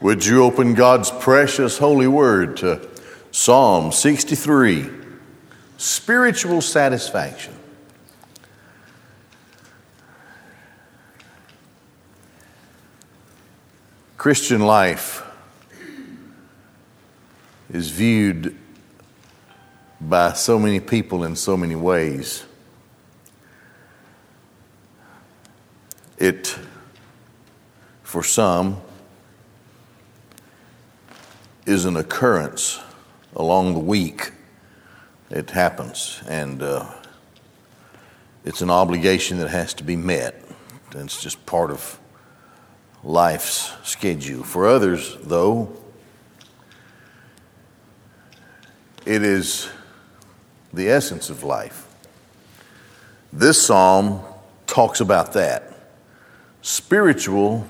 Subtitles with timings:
[0.00, 2.88] Would you open God's precious holy word to
[3.32, 4.88] Psalm 63
[5.76, 7.52] Spiritual Satisfaction?
[14.16, 15.24] Christian life
[17.72, 18.56] is viewed
[20.00, 22.44] by so many people in so many ways.
[26.18, 26.56] It,
[28.04, 28.80] for some,
[31.68, 32.80] is an occurrence
[33.36, 34.32] along the week.
[35.28, 36.90] It happens, and uh,
[38.42, 40.42] it's an obligation that has to be met.
[40.94, 42.00] It's just part of
[43.04, 44.44] life's schedule.
[44.44, 45.76] For others, though,
[49.04, 49.68] it is
[50.72, 51.86] the essence of life.
[53.30, 54.22] This psalm
[54.66, 55.74] talks about that
[56.62, 57.68] spiritual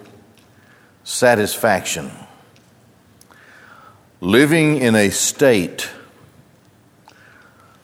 [1.03, 2.13] satisfaction.
[4.21, 5.91] Living in a state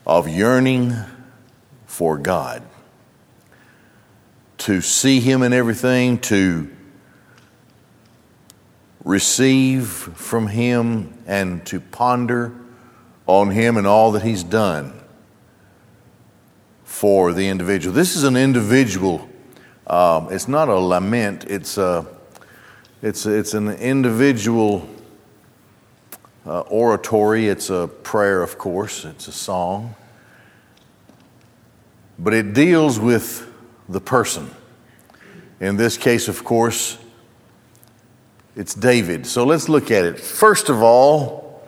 [0.06, 0.94] of yearning
[1.86, 2.62] for God,
[4.58, 6.70] to see Him in everything, to
[9.04, 12.52] receive from Him, and to ponder
[13.26, 15.00] on Him and all that He's done
[16.84, 17.94] for the individual.
[17.94, 19.28] This is an individual
[19.86, 22.06] um, it's not a lament, it's, a,
[23.02, 24.88] it's, it's an individual
[26.46, 27.48] uh, oratory.
[27.48, 29.94] It's a prayer, of course, it's a song.
[32.18, 33.50] But it deals with
[33.88, 34.50] the person.
[35.60, 36.98] In this case, of course,
[38.56, 39.26] it's David.
[39.26, 40.20] So let's look at it.
[40.20, 41.66] First of all,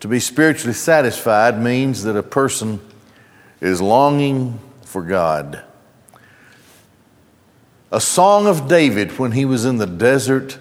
[0.00, 2.80] to be spiritually satisfied means that a person
[3.60, 5.64] is longing for God.
[7.90, 10.58] A song of David when he was in the desert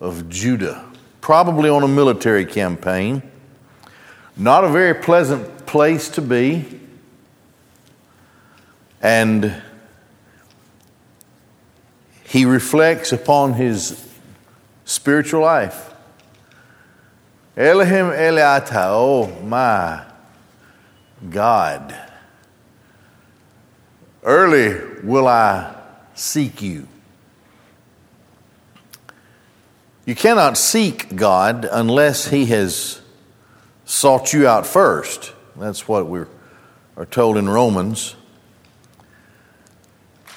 [0.00, 0.84] of Judah,
[1.28, 3.20] probably on a military campaign.
[4.34, 6.64] Not a very pleasant place to be.
[9.02, 9.54] And
[12.24, 14.08] he reflects upon his
[14.86, 15.92] spiritual life.
[17.58, 20.06] Elohim Eliata, oh my
[21.28, 21.94] God.
[24.22, 25.76] Early will I
[26.14, 26.88] seek you.
[30.08, 33.02] You cannot seek God unless He has
[33.84, 35.34] sought you out first.
[35.54, 36.20] That's what we
[36.96, 38.16] are told in Romans.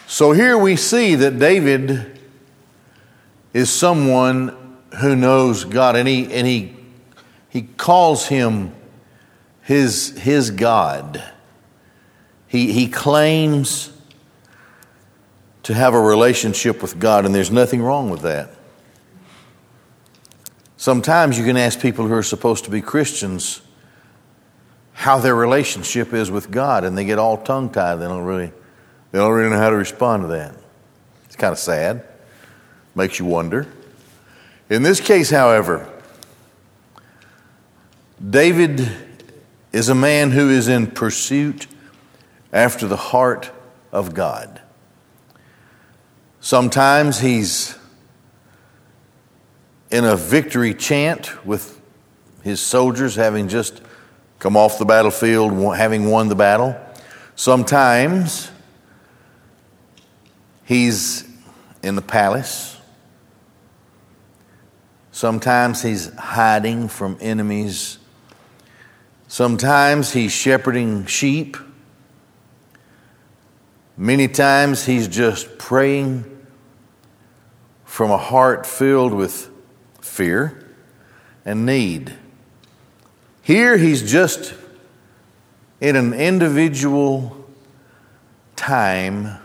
[0.07, 2.19] So here we see that David
[3.53, 6.75] is someone who knows God, and he, and he,
[7.47, 8.73] he calls him
[9.61, 11.23] his, his God.
[12.45, 13.93] He, he claims
[15.63, 18.49] to have a relationship with God, and there's nothing wrong with that.
[20.81, 23.61] Sometimes you can ask people who are supposed to be Christians
[24.93, 27.97] how their relationship is with God, and they get all tongue tied.
[27.97, 28.47] They don't really,
[29.11, 30.55] they don't really know how to respond to that.
[31.25, 32.03] It's kind of sad.
[32.95, 33.67] Makes you wonder.
[34.71, 35.87] In this case, however,
[38.27, 38.91] David
[39.71, 41.67] is a man who is in pursuit
[42.51, 43.51] after the heart
[43.91, 44.59] of God.
[46.39, 47.77] Sometimes he's
[49.91, 51.79] in a victory chant with
[52.43, 53.81] his soldiers having just
[54.39, 56.75] come off the battlefield, having won the battle.
[57.35, 58.49] Sometimes
[60.63, 61.29] he's
[61.83, 62.77] in the palace.
[65.11, 67.99] Sometimes he's hiding from enemies.
[69.27, 71.57] Sometimes he's shepherding sheep.
[73.97, 76.25] Many times he's just praying
[77.85, 79.50] from a heart filled with
[80.11, 80.67] fear
[81.45, 82.13] and need.
[83.41, 84.53] Here he's just
[85.79, 87.47] in an individual
[88.55, 89.39] time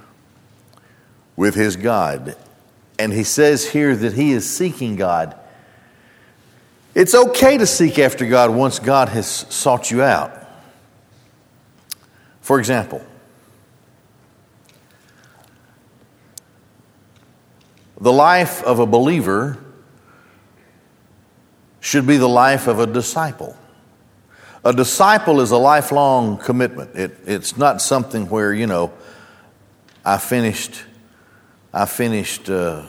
[1.37, 2.35] with his God.
[2.99, 5.39] And he says here that he is seeking God.
[6.95, 10.33] It's okay to seek after God once God has sought you out.
[12.41, 13.05] For example,
[17.99, 19.59] The life of a believer
[21.87, 23.57] should be the life of a disciple.
[24.65, 26.97] A disciple is a lifelong commitment.
[26.97, 28.93] It, it's not something where, you know,
[30.05, 30.83] I finished,
[31.73, 32.83] I finished uh,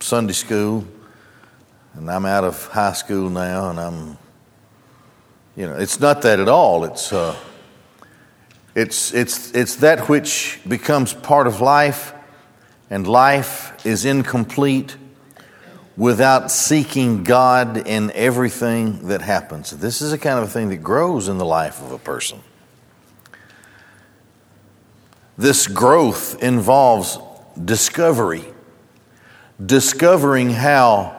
[0.00, 0.84] Sunday school
[1.94, 4.18] and I'm out of high school now and I'm,
[5.54, 6.82] you know, it's not that at all.
[6.82, 7.36] It's, uh,
[8.74, 12.12] it's, it's, it's that which becomes part of life
[12.90, 14.96] and life is incomplete
[15.98, 19.72] without seeking God in everything that happens.
[19.72, 22.40] This is a kind of thing that grows in the life of a person.
[25.36, 27.18] This growth involves
[27.62, 28.44] discovery,
[29.64, 31.16] discovering how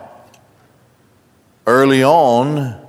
[1.67, 2.81] early on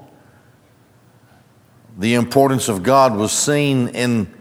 [1.98, 4.32] the importance of God was seen in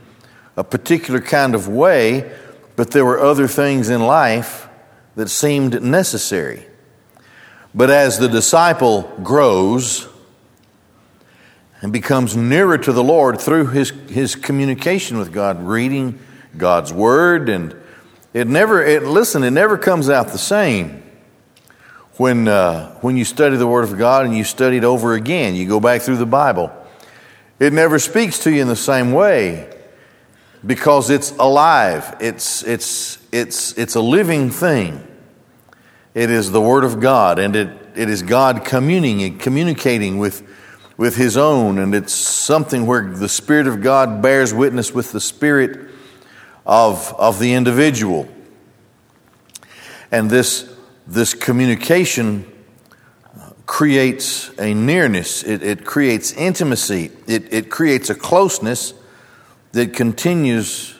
[0.55, 2.31] a particular kind of way,
[2.75, 4.69] but there were other things in life
[5.15, 6.68] that seemed necessary.
[7.73, 10.07] But as the disciple grows
[11.81, 16.19] and becomes nearer to the Lord through his, his communication with God, reading
[16.57, 17.75] God's Word, and
[18.33, 21.03] it never, it, listen, it never comes out the same
[22.17, 25.55] when, uh, when you study the Word of God and you study it over again.
[25.55, 26.71] You go back through the Bible.
[27.59, 29.73] It never speaks to you in the same way
[30.65, 32.17] because it's alive.
[32.19, 35.05] It's, it's, it's, it's a living thing.
[36.13, 40.47] It is the Word of God, and it, it is God communing, communicating with,
[40.97, 45.21] with His own, and it's something where the Spirit of God bears witness with the
[45.21, 45.89] Spirit
[46.65, 48.27] of, of the individual.
[50.11, 50.73] And this,
[51.05, 52.51] this communication
[53.39, 58.95] uh, creates a nearness, it, it creates intimacy, it, it creates a closeness
[59.73, 60.95] that continues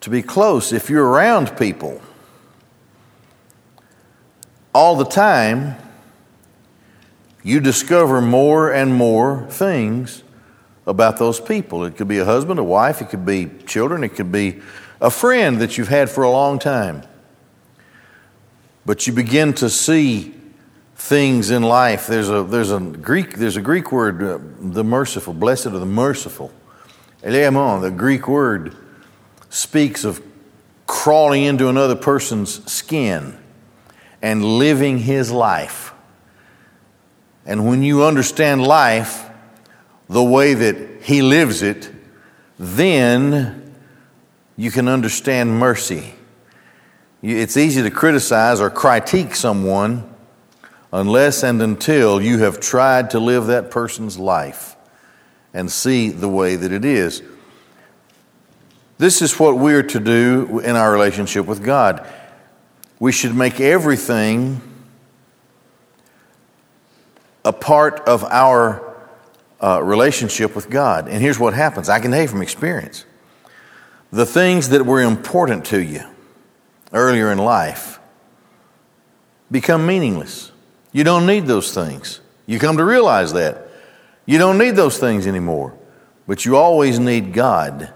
[0.00, 0.72] to be close.
[0.72, 2.00] If you're around people,
[4.76, 5.74] all the time,
[7.42, 10.22] you discover more and more things
[10.86, 11.86] about those people.
[11.86, 14.60] It could be a husband, a wife, it could be children, it could be
[15.00, 17.04] a friend that you've had for a long time.
[18.84, 20.34] But you begin to see
[20.94, 22.06] things in life.
[22.06, 25.86] There's a, there's a Greek there's a Greek word, uh, the merciful, blessed are the
[25.86, 26.52] merciful.
[27.22, 28.76] Eleamon, the Greek word,
[29.48, 30.22] speaks of
[30.86, 33.38] crawling into another person's skin
[34.26, 35.94] and living his life.
[37.46, 39.24] And when you understand life
[40.08, 41.92] the way that he lives it,
[42.58, 43.72] then
[44.56, 46.12] you can understand mercy.
[47.22, 50.12] It's easy to criticize or critique someone
[50.92, 54.74] unless and until you have tried to live that person's life
[55.54, 57.22] and see the way that it is.
[58.98, 62.04] This is what we're to do in our relationship with God
[62.98, 64.60] we should make everything
[67.44, 68.82] a part of our
[69.60, 71.08] uh, relationship with God.
[71.08, 73.04] And here's what happens I can tell you from experience
[74.12, 76.02] the things that were important to you
[76.92, 77.98] earlier in life
[79.50, 80.52] become meaningless.
[80.92, 82.20] You don't need those things.
[82.46, 83.68] You come to realize that.
[84.24, 85.76] You don't need those things anymore.
[86.26, 87.92] But you always need God,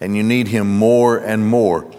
[0.00, 1.90] and you need Him more and more.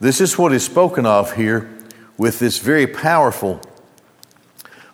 [0.00, 1.75] This is what is spoken of here
[2.18, 3.60] with this very powerful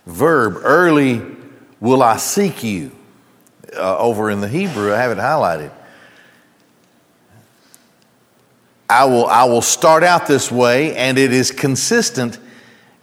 [0.06, 1.22] verb early
[1.80, 2.92] will I seek you.
[3.74, 5.72] Uh, over in the Hebrew, I have it highlighted.
[8.90, 12.38] I will, I will start out this way, and it is consistent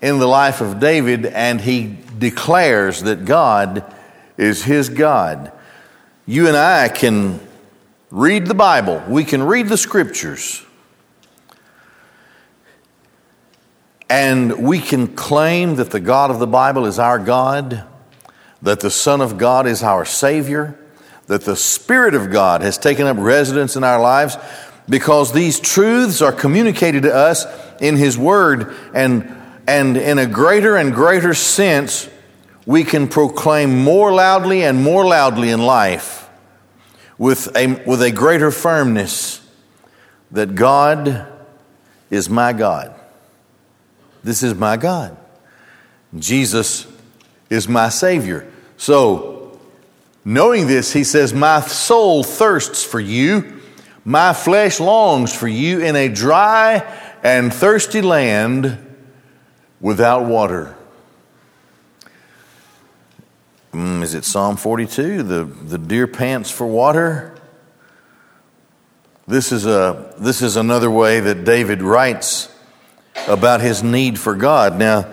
[0.01, 3.83] in the life of David, and he declares that God
[4.37, 5.51] is his God.
[6.27, 7.39] You and I can
[8.11, 10.63] read the Bible, we can read the scriptures,
[14.09, 17.83] And we can claim that the God of the Bible is our God,
[18.61, 20.79] that the Son of God is our Savior,
[21.27, 24.35] that the Spirit of God has taken up residence in our lives
[24.89, 27.45] because these truths are communicated to us
[27.79, 29.31] in His Word, and,
[29.67, 32.09] and in a greater and greater sense,
[32.65, 36.27] we can proclaim more loudly and more loudly in life
[37.19, 39.47] with a, with a greater firmness
[40.31, 41.27] that God
[42.09, 42.98] is my God.
[44.23, 45.17] This is my God.
[46.17, 46.87] Jesus
[47.49, 48.51] is my Savior.
[48.77, 49.59] So,
[50.25, 53.61] knowing this, he says, My soul thirsts for you,
[54.05, 56.83] my flesh longs for you in a dry
[57.23, 58.77] and thirsty land
[59.79, 60.75] without water.
[63.73, 65.23] Mm, is it Psalm 42?
[65.23, 67.35] The, the deer pants for water?
[69.27, 72.51] This is, a, this is another way that David writes
[73.27, 74.77] about his need for God.
[74.77, 75.11] Now,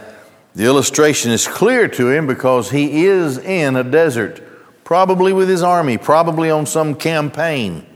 [0.54, 4.42] the illustration is clear to him because he is in a desert,
[4.84, 7.86] probably with his army, probably on some campaign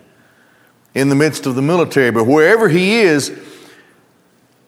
[0.95, 2.11] in the midst of the military.
[2.11, 3.33] But wherever he is,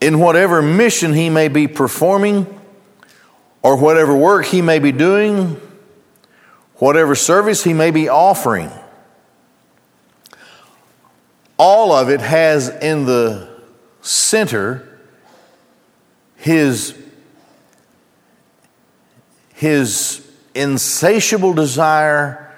[0.00, 2.46] in whatever mission he may be performing,
[3.62, 5.60] or whatever work he may be doing,
[6.76, 8.70] whatever service he may be offering,
[11.58, 13.48] all of it has in the
[14.00, 14.91] center
[16.42, 17.00] his,
[19.54, 22.52] his insatiable desire,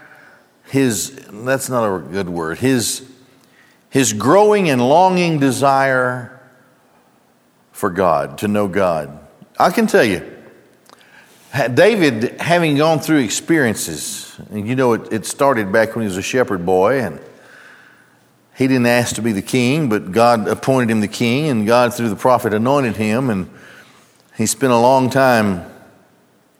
[0.71, 3.07] his, that's not a good word, his,
[3.91, 6.41] his growing and longing desire
[7.73, 9.19] for God, to know God.
[9.61, 10.33] I can tell you,
[11.75, 16.17] David, having gone through experiences, and you know, it, it started back when he was
[16.17, 17.21] a shepherd boy, and
[18.57, 21.93] he didn't ask to be the king, but God appointed him the king, and God,
[21.93, 23.50] through the prophet, anointed him, and
[24.37, 25.71] he spent a long time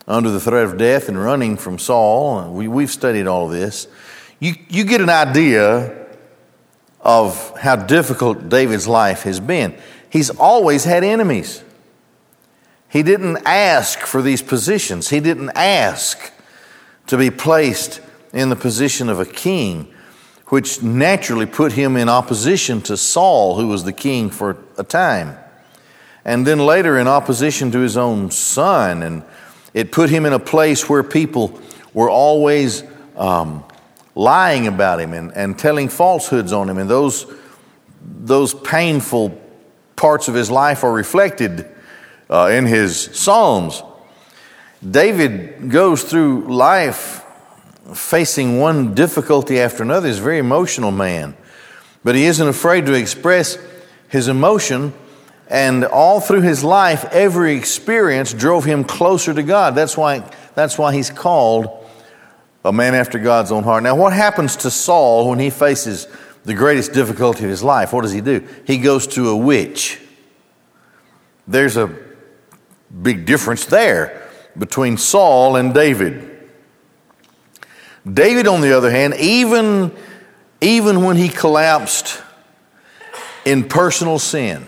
[0.07, 2.53] under the threat of death and running from Saul.
[2.53, 3.87] We, we've studied all of this.
[4.39, 6.07] You, you get an idea
[7.01, 9.77] of how difficult David's life has been.
[10.09, 11.63] He's always had enemies.
[12.89, 16.31] He didn't ask for these positions, he didn't ask
[17.07, 18.01] to be placed
[18.33, 19.93] in the position of a king,
[20.47, 25.37] which naturally put him in opposition to Saul, who was the king for a time.
[26.25, 29.03] And then later in opposition to his own son.
[29.03, 29.23] And
[29.73, 31.59] it put him in a place where people
[31.93, 32.83] were always
[33.15, 33.63] um,
[34.15, 36.79] lying about him and, and telling falsehoods on him.
[36.79, 37.31] And those,
[38.01, 39.39] those painful
[39.95, 41.69] parts of his life are reflected
[42.29, 43.83] uh, in his Psalms.
[44.87, 47.23] David goes through life
[47.93, 50.07] facing one difficulty after another.
[50.07, 51.35] He's a very emotional man,
[52.03, 53.57] but he isn't afraid to express
[54.09, 54.93] his emotion.
[55.47, 59.75] And all through his life, every experience drove him closer to God.
[59.75, 60.23] That's why,
[60.55, 61.85] that's why he's called
[62.63, 63.83] a man after God's own heart.
[63.83, 66.07] Now, what happens to Saul when he faces
[66.43, 67.93] the greatest difficulty of his life?
[67.93, 68.47] What does he do?
[68.65, 69.99] He goes to a witch.
[71.47, 71.95] There's a
[73.01, 76.31] big difference there between Saul and David.
[78.11, 79.95] David, on the other hand, even,
[80.61, 82.21] even when he collapsed
[83.45, 84.67] in personal sin,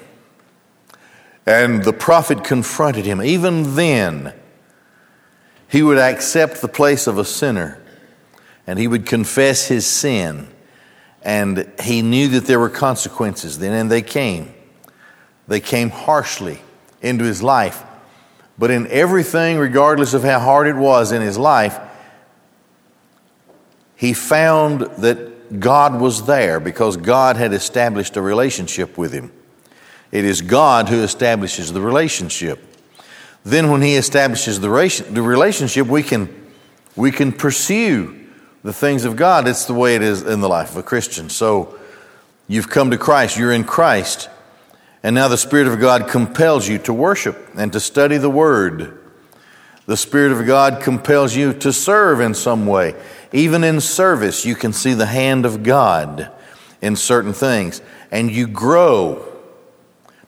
[1.48, 4.34] and the prophet confronted him, even then,
[5.70, 7.82] he would accept the place of a sinner
[8.68, 10.50] and he would confess his sin.
[11.24, 14.54] And he knew that there were consequences then, and they came.
[15.48, 16.62] They came harshly
[17.02, 17.84] into his life.
[18.58, 21.80] But in everything, regardless of how hard it was in his life,
[23.96, 29.32] he found that God was there because God had established a relationship with him.
[30.12, 32.64] It is God who establishes the relationship.
[33.44, 36.30] Then, when He establishes the relationship, we can,
[36.96, 38.28] we can pursue
[38.64, 39.48] the things of God.
[39.48, 41.30] It's the way it is in the life of a Christian.
[41.30, 41.78] So,
[42.48, 44.30] you've come to Christ, you're in Christ.
[45.04, 49.00] And now the Spirit of God compels you to worship and to study the Word.
[49.86, 52.94] The Spirit of God compels you to serve in some way.
[53.32, 56.30] Even in service, you can see the hand of God
[56.82, 57.82] in certain things.
[58.12, 59.27] And you grow.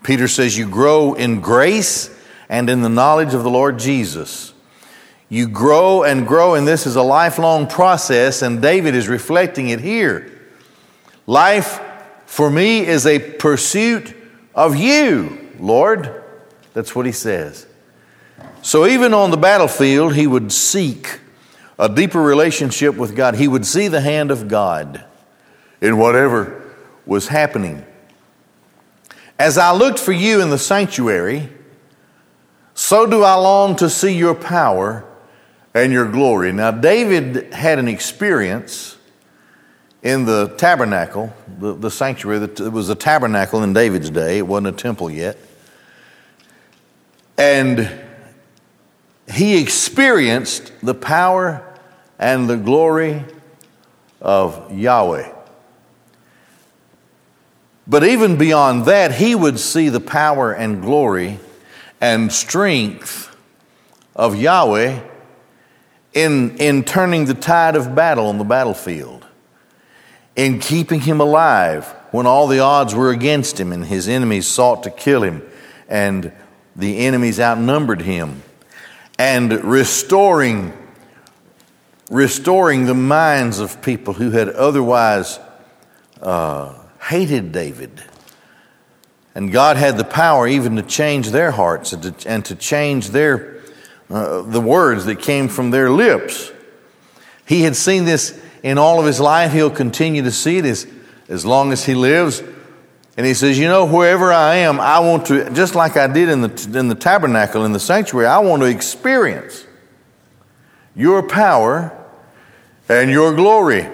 [0.04, 2.10] Peter says you grow in grace
[2.48, 4.54] and in the knowledge of the Lord Jesus.
[5.28, 9.80] You grow and grow, and this is a lifelong process, and David is reflecting it
[9.80, 10.32] here.
[11.28, 11.80] Life
[12.26, 14.16] for me is a pursuit
[14.56, 16.24] of you, Lord.
[16.74, 17.68] That's what he says.
[18.62, 21.20] So even on the battlefield, he would seek
[21.78, 23.36] a deeper relationship with God.
[23.36, 25.06] He would see the hand of God
[25.82, 26.62] in whatever
[27.06, 27.86] was happening.
[29.40, 31.50] As I looked for you in the sanctuary,
[32.74, 35.06] so do I long to see your power
[35.74, 36.52] and your glory.
[36.52, 38.98] Now, David had an experience
[40.04, 44.68] in the tabernacle, the, the sanctuary, it was a tabernacle in David's day, it wasn't
[44.68, 45.38] a temple yet.
[47.38, 47.90] And
[49.32, 51.66] he experienced the power
[52.18, 53.24] and the glory
[54.22, 55.39] of Yahweh.
[57.90, 61.40] But even beyond that, he would see the power and glory
[62.00, 63.36] and strength
[64.16, 65.02] of Yahweh
[66.14, 69.26] in, in turning the tide of battle on the battlefield
[70.36, 74.84] in keeping him alive when all the odds were against him and his enemies sought
[74.84, 75.42] to kill him
[75.88, 76.32] and
[76.76, 78.44] the enemies outnumbered him
[79.18, 80.74] and restoring
[82.10, 85.40] restoring the minds of people who had otherwise
[86.22, 86.79] uh,
[87.10, 88.04] hated David.
[89.34, 93.10] And God had the power even to change their hearts and to, and to change
[93.10, 93.62] their,
[94.12, 96.52] uh, the words that came from their lips.
[97.48, 99.52] He had seen this in all of his life.
[99.54, 100.86] He'll continue to see it as,
[101.28, 102.44] as long as he lives.
[103.18, 106.30] And he says, You know, wherever I am, I want to, just like I did
[106.30, 109.66] in the, in the tabernacle, in the sanctuary, I want to experience
[110.96, 111.92] your power
[112.88, 113.88] and your glory.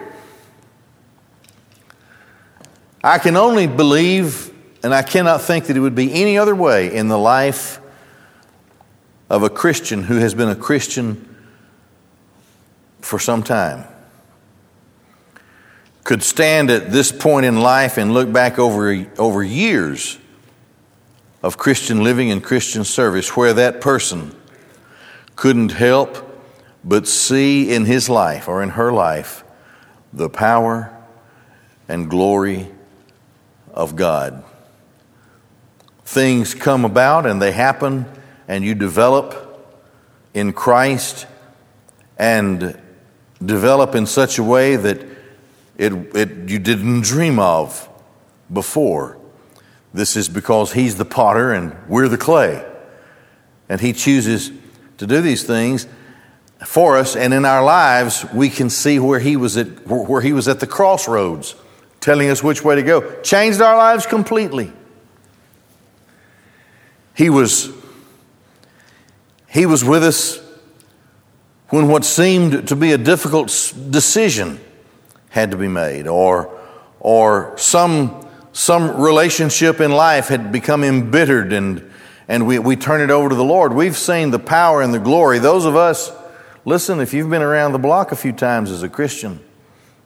[3.05, 6.91] I can only believe, and I cannot think that it would be any other way
[6.91, 7.79] in the life
[9.29, 11.35] of a Christian who has been a Christian
[13.01, 13.83] for some time.
[16.03, 20.17] Could stand at this point in life and look back over, over years
[21.43, 24.35] of Christian living and Christian service where that person
[25.35, 26.41] couldn't help
[26.83, 29.43] but see in his life or in her life
[30.11, 30.91] the power
[31.87, 32.71] and glory
[33.75, 34.43] of God.
[36.03, 38.05] Things come about and they happen,
[38.47, 39.75] and you develop
[40.33, 41.27] in Christ
[42.17, 42.79] and
[43.43, 45.01] develop in such a way that
[45.77, 47.89] it, it, you didn't dream of
[48.51, 49.17] before.
[49.93, 52.65] This is because He's the potter and we're the clay.
[53.67, 54.51] And He chooses
[54.97, 55.87] to do these things
[56.65, 60.33] for us, and in our lives, we can see where He was at, where He
[60.33, 61.55] was at the crossroads,
[62.05, 63.19] telling us which way to go.
[63.23, 64.71] Changed our lives completely.
[67.15, 67.71] He was,
[69.49, 70.39] he was with us
[71.69, 73.47] when what seemed to be a difficult
[73.89, 74.59] decision
[75.29, 76.55] had to be made, or,
[76.99, 81.91] or some, some relationship in life had become embittered and,
[82.27, 83.73] and we, we turn it over to the Lord.
[83.73, 85.39] We've seen the power and the glory.
[85.39, 86.11] Those of us,
[86.65, 89.39] listen, if you've been around the block a few times as a Christian,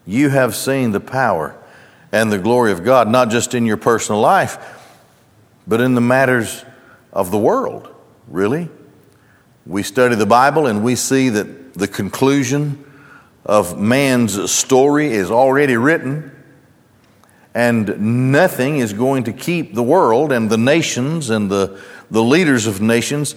[0.06, 1.59] you have seen the power
[2.12, 4.58] and the glory of God, not just in your personal life,
[5.68, 6.66] but in the matters
[7.14, 7.94] of the world,
[8.28, 8.70] really.
[9.66, 12.84] We study the Bible and we see that the conclusion
[13.46, 16.36] of man's story is already written,
[17.54, 21.80] and nothing is going to keep the world and the nations and the,
[22.12, 23.36] the leaders of nations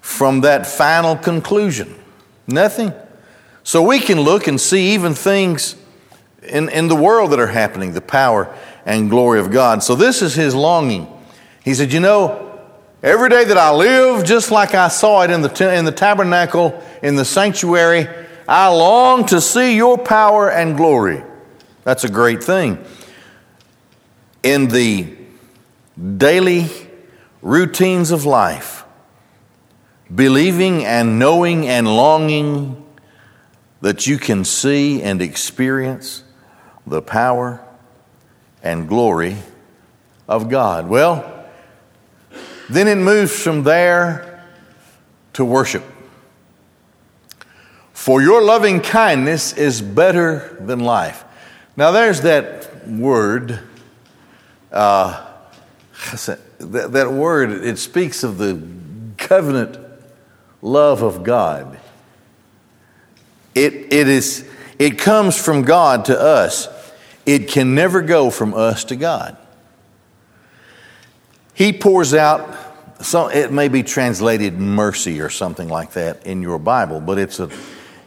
[0.00, 1.94] from that final conclusion.
[2.46, 2.92] Nothing.
[3.62, 5.76] So we can look and see even things
[6.50, 8.54] in, in the world that are happening, the power
[8.84, 9.82] and glory of God.
[9.82, 11.06] So this is his longing.
[11.64, 12.60] He said, You know,
[13.02, 16.82] every day that I live, just like I saw it in the, in the tabernacle,
[17.02, 18.08] in the sanctuary,
[18.48, 21.22] I long to see your power and glory.
[21.84, 22.84] That's a great thing.
[24.42, 25.16] In the
[26.16, 26.66] daily
[27.42, 28.84] routines of life,
[30.12, 32.84] believing and knowing and longing
[33.80, 36.24] that you can see and experience
[36.90, 37.64] the power
[38.62, 39.36] and glory
[40.28, 40.88] of God.
[40.88, 41.46] Well,
[42.68, 44.44] then it moves from there
[45.32, 45.84] to worship.
[47.92, 51.24] For your loving kindness is better than life.
[51.76, 53.58] Now, there's that word.
[54.72, 55.26] Uh,
[56.58, 58.62] that, that word, it speaks of the
[59.16, 59.78] covenant
[60.62, 61.78] love of God.
[63.54, 64.48] It, it, is,
[64.78, 66.68] it comes from God to us.
[67.30, 69.36] It can never go from us to God.
[71.54, 72.56] He pours out,
[73.04, 77.38] so it may be translated mercy or something like that in your Bible, but it's
[77.38, 77.48] a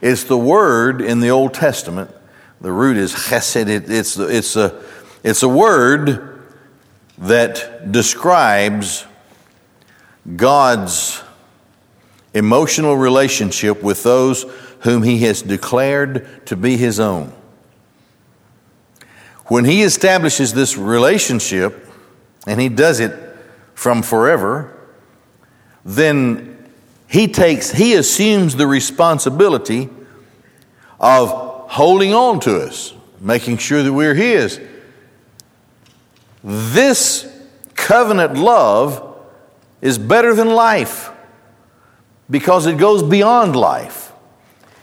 [0.01, 2.11] it's the word in the Old Testament.
[2.59, 3.69] The root is chesed.
[3.69, 4.83] It, it's, it's, a,
[5.23, 6.43] it's a word
[7.19, 9.05] that describes
[10.35, 11.23] God's
[12.33, 14.43] emotional relationship with those
[14.81, 17.31] whom He has declared to be His own.
[19.53, 21.87] When He establishes this relationship,
[22.47, 23.13] and He does it
[23.75, 24.75] from forever,
[25.85, 26.71] then
[27.13, 29.87] he takes, he assumes the responsibility
[30.99, 31.29] of
[31.69, 34.59] holding on to us, making sure that we're his.
[36.43, 37.31] This
[37.75, 39.15] covenant love
[39.81, 41.11] is better than life
[42.27, 44.11] because it goes beyond life.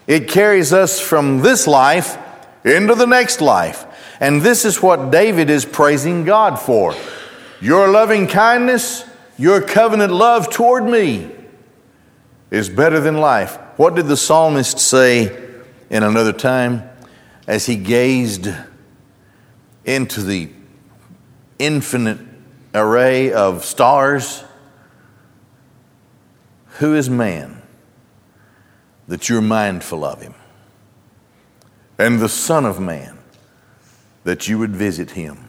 [0.06, 2.16] It carries us from this life
[2.64, 3.86] into the next life.
[4.20, 6.94] And this is what David is praising God for.
[7.60, 9.04] Your loving kindness,
[9.38, 11.30] your covenant love toward me
[12.50, 13.56] is better than life.
[13.76, 15.36] What did the psalmist say
[15.88, 16.82] in another time
[17.46, 18.48] as he gazed
[19.86, 20.50] into the
[21.58, 22.18] infinite
[22.74, 24.44] array of stars?
[26.78, 27.62] Who is man
[29.08, 30.34] that you're mindful of him?
[31.98, 33.19] And the Son of Man
[34.24, 35.48] that you would visit him?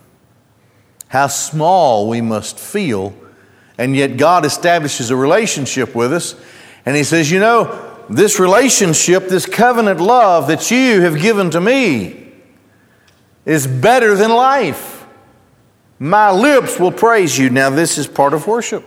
[1.10, 3.14] How small we must feel,
[3.78, 6.36] and yet God establishes a relationship with us
[6.86, 11.62] and he says, You know, this relationship, this covenant love that you have given to
[11.62, 12.32] me
[13.46, 15.06] is better than life.
[16.00, 17.50] My lips will praise you.
[17.50, 18.84] Now, this is part of worship.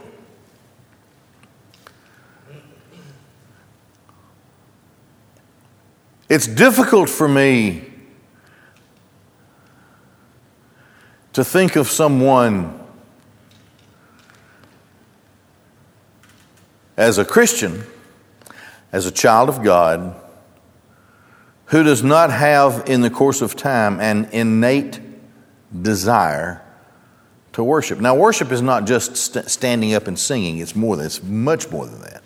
[6.28, 7.93] It's difficult for me
[11.34, 12.80] to think of someone
[16.96, 17.84] as a Christian,
[18.92, 20.14] as a child of God,
[21.66, 25.00] who does not have in the course of time an innate
[25.82, 26.62] desire
[27.52, 28.00] to worship.
[28.00, 31.68] Now, worship is not just st- standing up and singing, it's more than, it's much
[31.68, 32.22] more than that.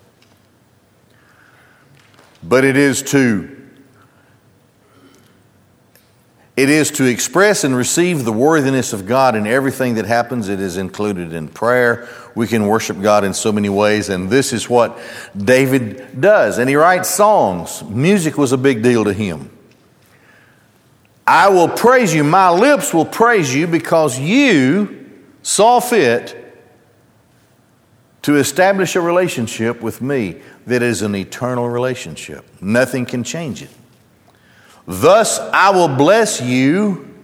[2.42, 3.57] But it is to
[6.58, 10.48] it is to express and receive the worthiness of God in everything that happens.
[10.48, 12.08] It is included in prayer.
[12.34, 14.98] We can worship God in so many ways, and this is what
[15.36, 16.58] David does.
[16.58, 17.84] And he writes songs.
[17.84, 19.56] Music was a big deal to him.
[21.28, 26.34] I will praise you, my lips will praise you because you saw fit
[28.22, 32.44] to establish a relationship with me that is an eternal relationship.
[32.60, 33.70] Nothing can change it.
[34.90, 37.14] Thus I will bless you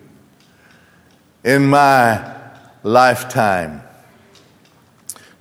[1.43, 2.35] in my
[2.83, 3.83] lifetime.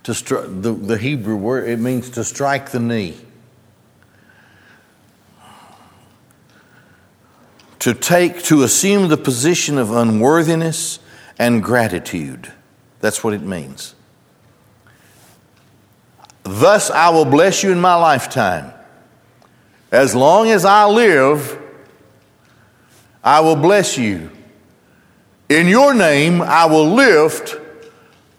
[0.03, 3.17] To stri- the, the Hebrew word, it means to strike the knee.
[7.79, 10.99] To take, to assume the position of unworthiness
[11.37, 12.53] and gratitude.
[13.01, 13.95] That's what it means.
[16.43, 18.71] Thus I will bless you in my lifetime.
[19.91, 21.59] As long as I live,
[23.23, 24.29] I will bless you.
[25.47, 27.55] In your name, I will lift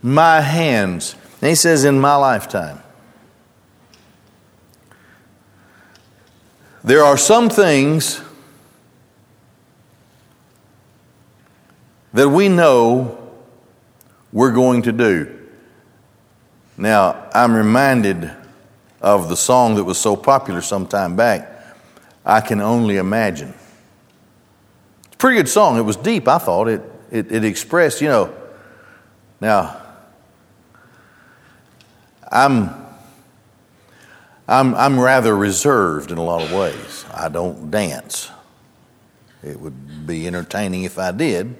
[0.03, 1.15] my hands.
[1.41, 2.81] And he says, in my lifetime.
[6.83, 8.21] There are some things
[12.13, 13.33] that we know
[14.33, 15.49] we're going to do.
[16.77, 18.31] Now, I'm reminded
[19.01, 21.51] of the song that was so popular some time back,
[22.25, 23.55] I Can Only Imagine
[25.17, 25.79] pretty good song.
[25.79, 26.69] It was deep, I thought.
[26.69, 28.35] It, it, it expressed, you know.
[29.41, 29.81] Now,
[32.31, 32.71] I'm,
[34.49, 37.05] I'm, I'm rather reserved in a lot of ways.
[37.13, 38.31] I don't dance.
[39.43, 41.55] It would be entertaining if I did,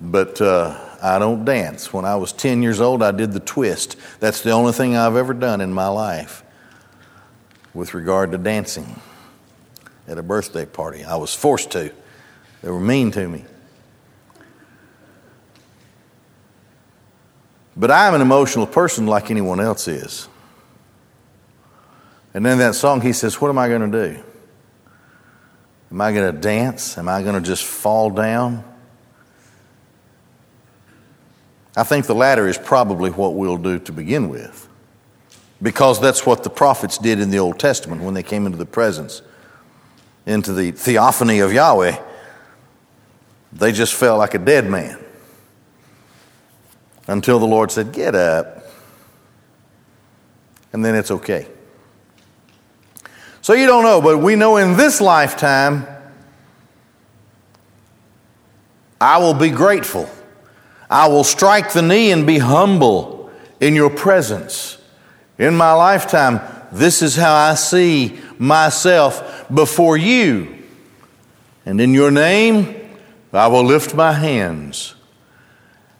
[0.00, 1.92] but uh, I don't dance.
[1.92, 3.96] When I was 10 years old, I did the twist.
[4.20, 6.42] That's the only thing I've ever done in my life
[7.74, 9.00] with regard to dancing
[10.08, 11.04] at a birthday party.
[11.04, 11.92] I was forced to.
[12.62, 13.44] They were mean to me.
[17.76, 20.28] But I'm an emotional person like anyone else is.
[22.34, 24.22] And then that song, he says, What am I going to do?
[25.90, 26.96] Am I going to dance?
[26.96, 28.64] Am I going to just fall down?
[31.76, 34.68] I think the latter is probably what we'll do to begin with.
[35.60, 38.66] Because that's what the prophets did in the Old Testament when they came into the
[38.66, 39.22] presence,
[40.26, 41.98] into the theophany of Yahweh.
[43.52, 44.98] They just fell like a dead man
[47.06, 48.64] until the Lord said, Get up.
[50.72, 51.46] And then it's okay.
[53.42, 55.86] So you don't know, but we know in this lifetime,
[59.00, 60.08] I will be grateful.
[60.88, 64.78] I will strike the knee and be humble in your presence.
[65.38, 70.56] In my lifetime, this is how I see myself before you.
[71.66, 72.81] And in your name,
[73.32, 74.94] I will lift my hands.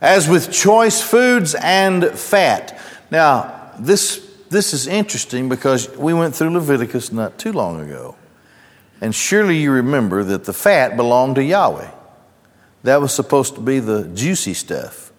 [0.00, 2.78] As with choice foods and fat.
[3.10, 4.18] Now, this,
[4.50, 8.16] this is interesting because we went through Leviticus not too long ago.
[9.00, 11.90] And surely you remember that the fat belonged to Yahweh.
[12.82, 15.12] That was supposed to be the juicy stuff.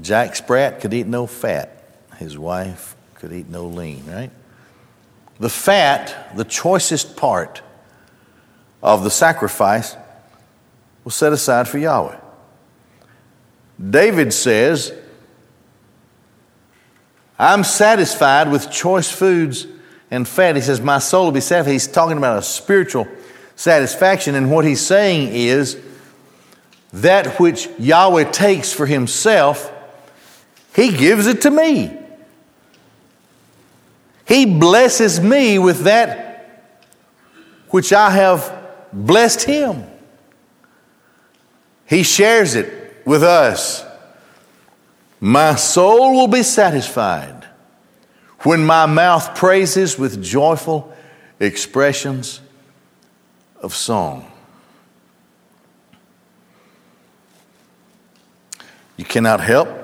[0.00, 1.82] Jack Sprat could eat no fat.
[2.18, 4.30] His wife could eat no lean, right?
[5.40, 7.62] The fat, the choicest part
[8.82, 9.96] of the sacrifice,
[11.02, 12.18] was set aside for Yahweh.
[13.90, 14.92] David says,
[17.38, 19.66] I'm satisfied with choice foods
[20.10, 20.56] and fat.
[20.56, 21.72] He says, My soul will be satisfied.
[21.72, 23.08] He's talking about a spiritual
[23.56, 25.80] satisfaction, and what he's saying is
[26.92, 29.72] that which Yahweh takes for himself,
[30.74, 31.99] he gives it to me.
[34.30, 36.62] He blesses me with that
[37.70, 39.84] which I have blessed him.
[41.84, 43.84] He shares it with us.
[45.18, 47.44] My soul will be satisfied
[48.42, 50.94] when my mouth praises with joyful
[51.40, 52.40] expressions
[53.60, 54.30] of song.
[58.96, 59.79] You cannot help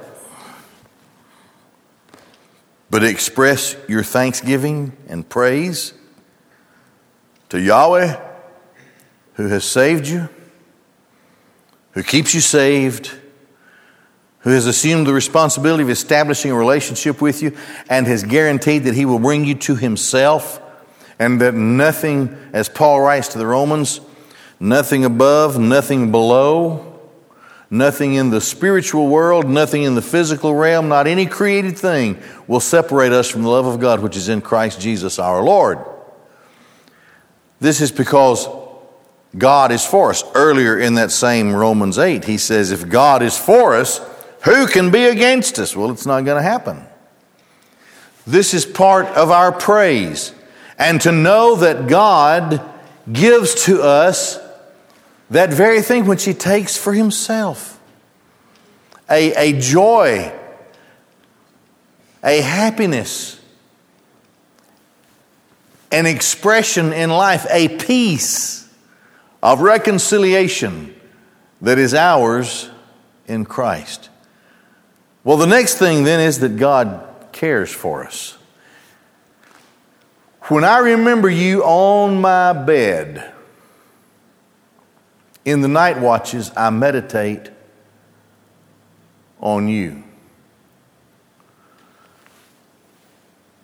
[2.91, 5.93] but express your thanksgiving and praise
[7.49, 8.17] to Yahweh
[9.35, 10.29] who has saved you,
[11.93, 13.13] who keeps you saved,
[14.41, 17.57] who has assumed the responsibility of establishing a relationship with you
[17.91, 20.61] and has guaranteed that he will bring you to himself
[21.19, 24.01] and that nothing, as Paul writes to the Romans,
[24.61, 26.86] nothing above, nothing below,
[27.71, 32.61] nothing in the spiritual world, nothing in the physical realm, not any created thing will
[32.61, 35.79] separate us from the love of God which is in Christ Jesus our Lord.
[37.61, 38.49] This is because
[39.37, 40.25] God is for us.
[40.35, 44.01] Earlier in that same Romans 8, he says, If God is for us,
[44.45, 45.75] who can be against us?
[45.75, 46.87] Well, it's not going to happen.
[48.27, 50.33] This is part of our praise.
[50.79, 52.61] And to know that God
[53.11, 54.39] gives to us
[55.31, 57.77] that very thing which He takes for Himself
[59.09, 60.33] a, a joy,
[62.25, 63.41] a happiness,
[65.93, 68.69] an expression in life, a peace
[69.43, 70.95] of reconciliation
[71.63, 72.69] that is ours
[73.27, 74.11] in Christ.
[75.25, 78.37] Well, the next thing then is that God cares for us.
[80.43, 83.33] When I remember you on my bed,
[85.47, 87.51] in the night watches, I meditate
[89.41, 90.03] on you.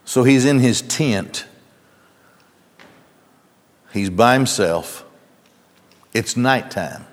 [0.05, 1.45] So he's in his tent.
[3.93, 5.05] He's by himself.
[6.15, 7.05] It's nighttime.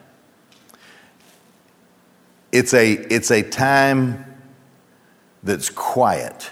[2.51, 4.25] It's a, it's a time
[5.41, 6.51] that's quiet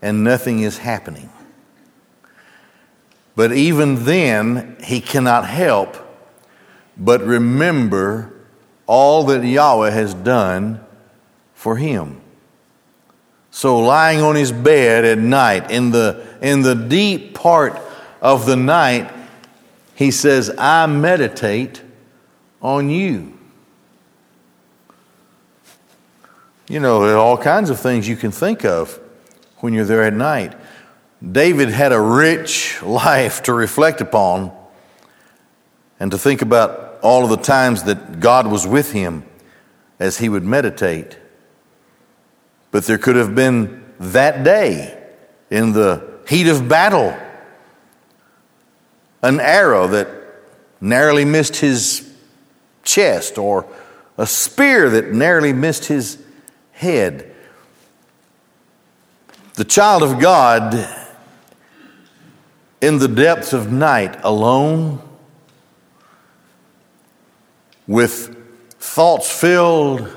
[0.00, 1.30] and nothing is happening.
[3.36, 6.01] But even then, he cannot help
[7.02, 8.32] but remember
[8.86, 10.80] all that Yahweh has done
[11.52, 12.20] for him.
[13.50, 17.78] So, lying on his bed at night, in the, in the deep part
[18.20, 19.12] of the night,
[19.94, 21.82] he says, I meditate
[22.62, 23.36] on you.
[26.68, 28.98] You know, all kinds of things you can think of
[29.58, 30.54] when you're there at night.
[31.30, 34.52] David had a rich life to reflect upon
[36.00, 39.24] and to think about all of the times that God was with him
[39.98, 41.18] as he would meditate.
[42.70, 44.98] But there could have been that day
[45.50, 47.16] in the heat of battle
[49.22, 50.08] an arrow that
[50.80, 52.12] narrowly missed his
[52.82, 53.66] chest or
[54.18, 56.18] a spear that narrowly missed his
[56.72, 57.34] head.
[59.54, 60.74] The child of God
[62.80, 65.00] in the depths of night, alone,
[67.86, 68.36] with
[68.78, 70.10] thoughts filled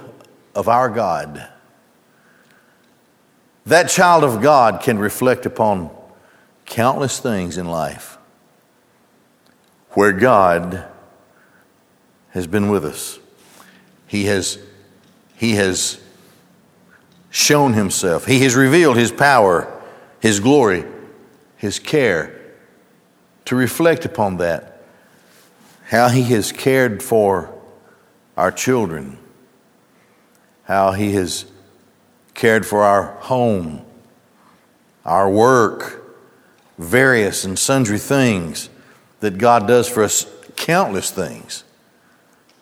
[0.53, 1.47] of our God.
[3.65, 5.89] That child of God can reflect upon
[6.65, 8.17] countless things in life
[9.91, 10.85] where God
[12.29, 13.19] has been with us.
[14.07, 14.59] He has,
[15.35, 15.99] he has
[17.29, 18.25] shown himself.
[18.25, 19.71] He has revealed his power,
[20.19, 20.85] his glory,
[21.57, 22.41] his care.
[23.45, 24.81] To reflect upon that,
[25.89, 27.54] how he has cared for
[28.37, 29.17] our children,
[30.63, 31.45] how he has
[32.33, 33.85] cared for our home,
[35.05, 36.03] our work,
[36.77, 38.69] various and sundry things
[39.21, 41.63] that God does for us, countless things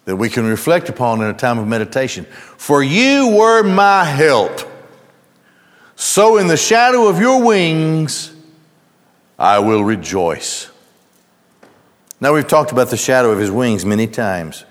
[0.06, 2.26] that we can reflect upon in a time of meditation.
[2.26, 4.62] For you were my help.
[5.96, 8.34] So in the shadow of your wings,
[9.40, 10.70] I will rejoice.
[12.20, 14.66] Now, we've talked about the shadow of his wings many times.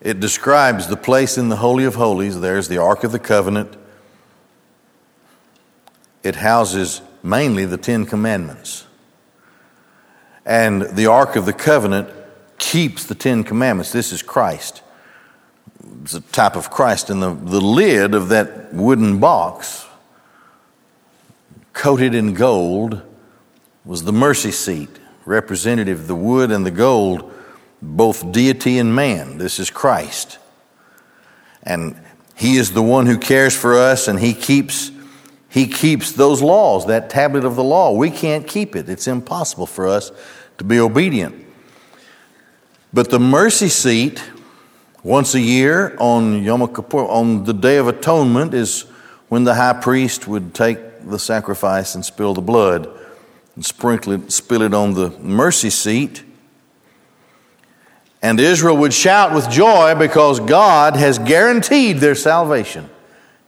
[0.00, 2.40] It describes the place in the Holy of Holies.
[2.40, 3.76] There's the Ark of the Covenant.
[6.22, 8.86] It houses mainly the Ten Commandments.
[10.46, 12.08] And the Ark of the Covenant
[12.58, 13.92] keeps the Ten Commandments.
[13.92, 14.82] This is Christ.
[16.02, 17.10] It's a type of Christ.
[17.10, 19.86] And the, the lid of that wooden box,
[21.74, 23.02] coated in gold,
[23.84, 24.90] was the mercy seat,
[25.26, 27.32] representative of the wood and the gold,
[27.82, 29.38] both deity and man.
[29.38, 30.38] This is Christ.
[31.62, 31.96] And
[32.34, 34.90] he is the one who cares for us and he keeps
[35.50, 37.92] he keeps those laws, that tablet of the law.
[37.92, 38.88] We can't keep it.
[38.88, 40.12] It's impossible for us
[40.58, 41.44] to be obedient.
[42.92, 44.22] But the mercy seat,
[45.02, 48.82] once a year on Yom Kippur, on the Day of Atonement, is
[49.28, 52.88] when the high priest would take the sacrifice and spill the blood
[53.56, 56.22] and sprinkle it, spill it on the mercy seat.
[58.22, 62.90] And Israel would shout with joy because God has guaranteed their salvation.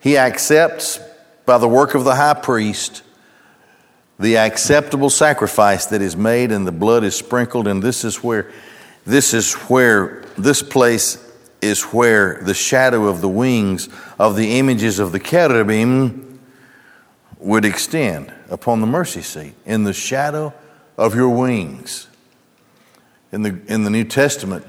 [0.01, 0.99] He accepts
[1.45, 3.03] by the work of the high priest
[4.19, 8.53] the acceptable sacrifice that is made and the blood is sprinkled and this is where
[9.05, 11.19] this is where this place
[11.61, 13.89] is where the shadow of the wings
[14.21, 16.41] of the images of the cherubim
[17.39, 20.55] would extend upon the mercy seat, in the shadow
[20.97, 22.07] of your wings.
[23.33, 24.67] In the, in the New Testament,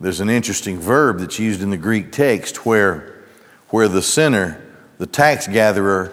[0.00, 3.22] there's an interesting verb that's used in the Greek text where,
[3.68, 4.64] where the sinner,
[4.96, 6.12] the tax gatherer,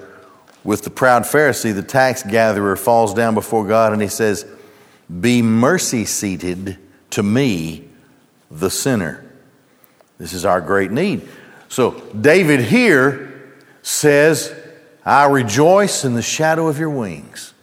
[0.63, 4.45] with the proud Pharisee, the tax gatherer falls down before God and he says,
[5.21, 6.77] Be mercy seated
[7.11, 7.87] to me,
[8.49, 9.23] the sinner.
[10.17, 11.27] This is our great need.
[11.69, 13.53] So, David here
[13.83, 14.53] says,
[15.05, 17.53] I rejoice in the shadow of your wings.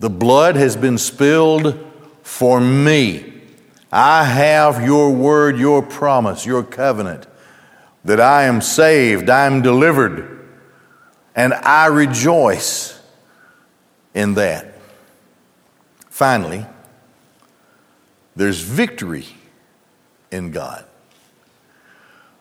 [0.00, 1.92] The blood has been spilled
[2.24, 3.32] for me.
[3.92, 7.28] I have your word, your promise, your covenant
[8.04, 10.48] that I am saved, I am delivered,
[11.36, 13.00] and I rejoice
[14.14, 14.74] in that.
[16.10, 16.66] Finally,
[18.34, 19.26] there's victory
[20.30, 20.84] in God.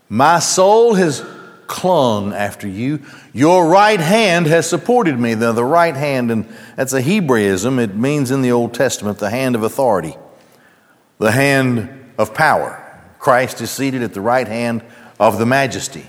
[0.10, 1.26] My soul has
[1.68, 3.00] clung after you.
[3.34, 5.36] Your right hand has supported me.
[5.36, 9.30] Now, the right hand, and that's a Hebraism, it means in the Old Testament the
[9.30, 10.16] hand of authority,
[11.20, 12.80] the hand of power.
[13.20, 14.84] Christ is seated at the right hand
[15.20, 16.06] of the majesty.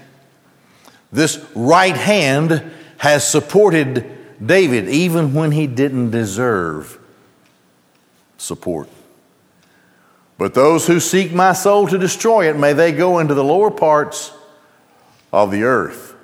[1.12, 4.10] This right hand has supported
[4.44, 6.98] David even when he didn't deserve
[8.36, 8.88] support.
[10.36, 13.70] But those who seek my soul to destroy it, may they go into the lower
[13.70, 14.32] parts
[15.34, 16.14] of the earth.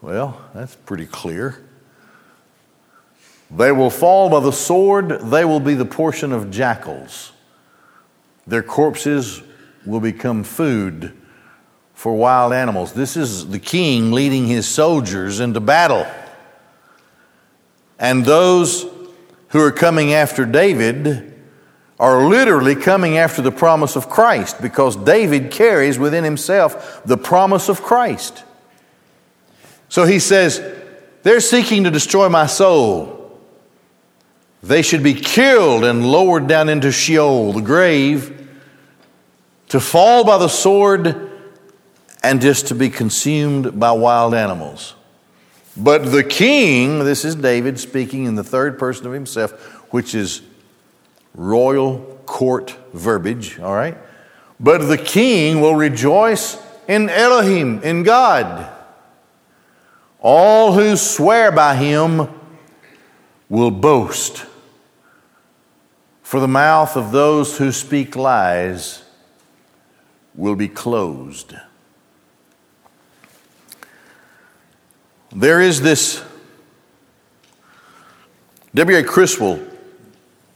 [0.00, 1.62] Well, that's pretty clear.
[3.50, 7.32] They will fall by the sword, they will be the portion of jackals.
[8.46, 9.42] Their corpses
[9.84, 11.14] will become food
[11.92, 12.94] for wild animals.
[12.94, 16.06] This is the king leading his soldiers into battle.
[17.98, 18.86] And those
[19.48, 21.33] who are coming after David
[21.98, 27.68] are literally coming after the promise of Christ because David carries within himself the promise
[27.68, 28.44] of Christ.
[29.88, 30.60] So he says,
[31.22, 33.20] They're seeking to destroy my soul.
[34.62, 38.48] They should be killed and lowered down into Sheol, the grave,
[39.68, 41.30] to fall by the sword
[42.22, 44.94] and just to be consumed by wild animals.
[45.76, 49.52] But the king, this is David speaking in the third person of himself,
[49.92, 50.40] which is
[51.34, 53.96] royal court verbiage, all right?
[54.58, 56.56] But the king will rejoice
[56.88, 58.70] in Elohim, in God.
[60.20, 62.28] All who swear by him
[63.48, 64.46] will boast.
[66.22, 69.04] For the mouth of those who speak lies
[70.34, 71.54] will be closed.
[75.30, 76.22] There is this
[78.74, 79.04] W.A.
[79.04, 79.60] Criswell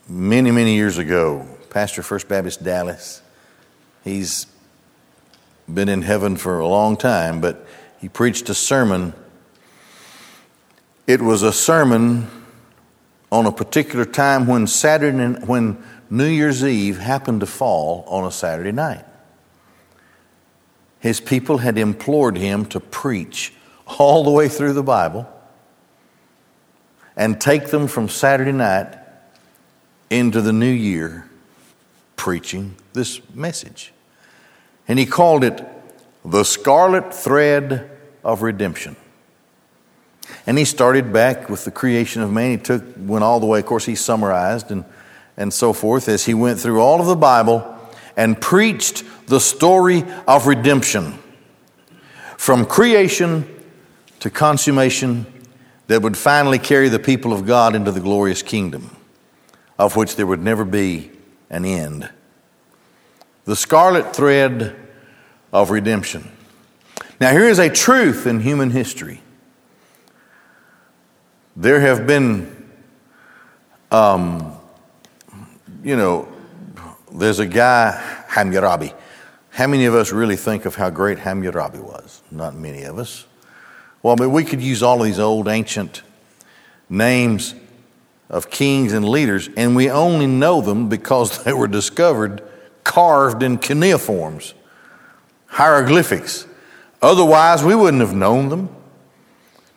[0.09, 3.21] many, many years ago, Pastor First Baptist Dallas.
[4.03, 4.47] He's
[5.73, 7.67] been in heaven for a long time, but
[8.01, 9.13] he preached a sermon.
[11.07, 12.27] It was a sermon
[13.31, 18.31] on a particular time when Saturday, when New Year's Eve happened to fall on a
[18.31, 19.05] Saturday night.
[21.01, 23.53] His people had implored him to preach
[23.99, 25.29] all the way through the Bible
[27.15, 28.97] and take them from Saturday night
[30.11, 31.29] into the new year
[32.17, 33.93] preaching this message.
[34.87, 35.65] And he called it
[36.25, 37.91] the scarlet thread
[38.25, 38.97] of redemption.
[40.47, 42.51] And he started back with the creation of man.
[42.51, 44.85] He took, went all the way, of course, he summarized and,
[45.37, 47.77] and so forth as he went through all of the Bible
[48.17, 51.19] and preached the story of redemption
[52.37, 53.47] from creation
[54.21, 55.27] to consummation
[55.87, 58.98] that would finally carry the people of God into the glorious kingdom
[59.79, 61.11] of which there would never be
[61.51, 62.11] an end.
[63.45, 64.77] The scarlet thread
[65.53, 66.31] of redemption.
[67.21, 69.21] Now, here is a truth in human history.
[71.57, 72.71] There have been,
[73.91, 74.57] um,
[75.83, 76.29] you know,
[77.13, 77.93] there's a guy,
[78.29, 78.93] Hammurabi.
[79.51, 82.23] How many of us really think of how great Hammurabi was?
[82.31, 83.27] Not many of us.
[84.03, 86.03] Well, I mean, we could use all of these old ancient
[86.89, 87.55] names
[88.31, 92.43] of kings and leaders, and we only know them because they were discovered
[92.85, 94.55] carved in cuneiforms,
[95.47, 96.47] hieroglyphics.
[97.01, 98.69] Otherwise, we wouldn't have known them.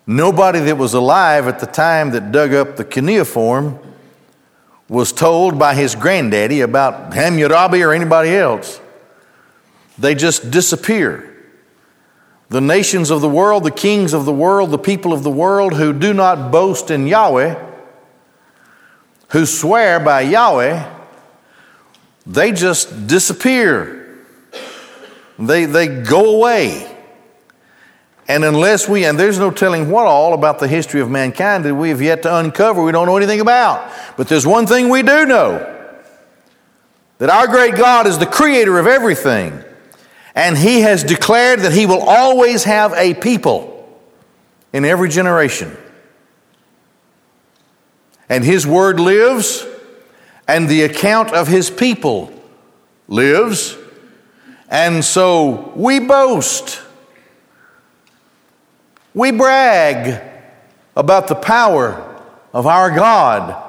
[0.08, 3.80] Nobody that was alive at the time that dug up the cuneiform
[4.90, 8.82] was told by his granddaddy about Hammurabi or anybody else.
[9.98, 11.28] They just disappear.
[12.50, 15.76] The nations of the world, the kings of the world, the people of the world
[15.76, 17.71] who do not boast in Yahweh
[19.32, 21.00] who swear by Yahweh
[22.26, 23.98] they just disappear.
[25.40, 26.88] They, they go away.
[28.28, 31.76] And unless we, and there's no telling what all about the history of mankind that
[31.76, 33.92] we have yet to uncover, we don't know anything about.
[34.18, 35.68] But there's one thing we do know
[37.18, 39.64] that our great God is the creator of everything.
[40.36, 44.00] And He has declared that He will always have a people
[44.72, 45.76] in every generation.
[48.32, 49.68] And His word lives,
[50.48, 52.32] and the account of His people
[53.10, 53.78] lives.
[54.70, 56.82] And so we boast,
[59.14, 60.24] we brag
[60.96, 62.24] about the power
[62.54, 63.62] of our God,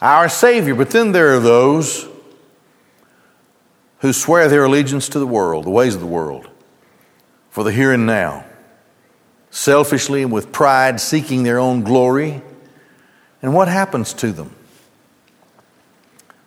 [0.00, 0.74] our Savior.
[0.74, 2.08] But then there are those
[3.98, 6.48] who swear their allegiance to the world, the ways of the world,
[7.50, 8.46] for the here and now,
[9.50, 12.40] selfishly and with pride, seeking their own glory.
[13.40, 14.54] And what happens to them?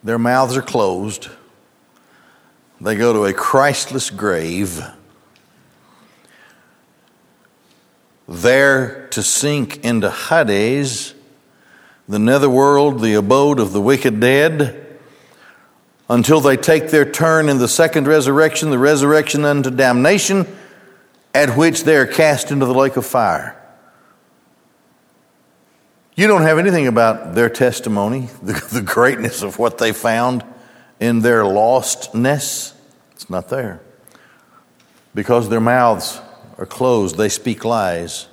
[0.03, 1.29] Their mouths are closed.
[2.79, 4.83] They go to a Christless grave,
[8.27, 11.13] there to sink into Hades,
[12.09, 14.87] the netherworld, the abode of the wicked dead
[16.09, 20.47] until they take their turn in the second resurrection, the resurrection unto damnation,
[21.35, 23.60] at which they are cast into the lake of fire.
[26.21, 30.45] You don't have anything about their testimony, the, the greatness of what they found
[30.99, 32.75] in their lostness.
[33.13, 33.81] It's not there.
[35.15, 36.21] Because their mouths
[36.59, 38.27] are closed, they speak lies.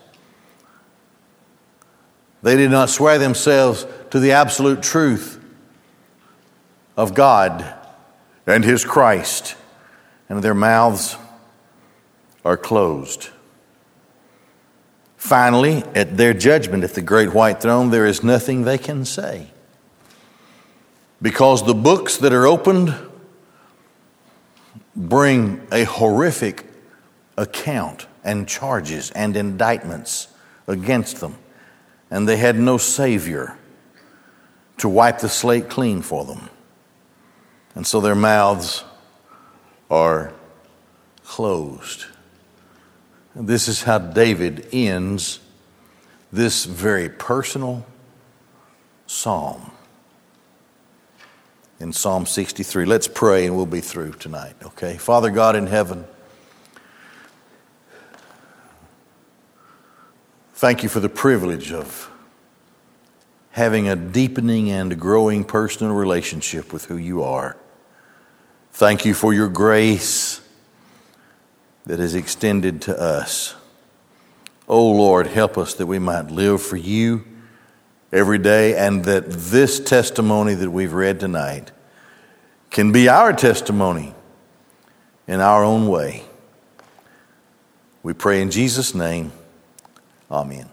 [2.42, 5.42] They did not swear themselves to the absolute truth
[6.94, 7.74] of God
[8.46, 9.56] and His Christ,
[10.28, 11.16] and their mouths
[12.44, 13.30] are closed.
[15.18, 19.48] Finally, at their judgment at the great white throne, there is nothing they can say.
[21.20, 22.94] Because the books that are opened
[24.94, 26.64] bring a horrific
[27.36, 30.28] account and charges and indictments
[30.68, 31.36] against them.
[32.10, 33.58] And they had no Savior
[34.78, 36.48] to wipe the slate clean for them.
[37.74, 38.84] And so their mouths
[39.90, 40.32] are
[41.24, 42.06] closed.
[43.34, 45.40] This is how David ends
[46.32, 47.86] this very personal
[49.06, 49.70] psalm
[51.80, 52.84] in Psalm 63.
[52.84, 54.96] Let's pray and we'll be through tonight, okay?
[54.96, 56.04] Father God in heaven,
[60.54, 62.10] thank you for the privilege of
[63.50, 67.56] having a deepening and growing personal relationship with who you are.
[68.72, 70.40] Thank you for your grace
[71.88, 73.54] that is extended to us.
[74.68, 77.24] Oh Lord, help us that we might live for you
[78.12, 81.72] every day and that this testimony that we've read tonight
[82.70, 84.14] can be our testimony
[85.26, 86.24] in our own way.
[88.02, 89.32] We pray in Jesus' name.
[90.30, 90.68] Amen.